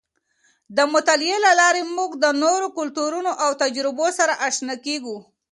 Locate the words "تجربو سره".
3.63-4.33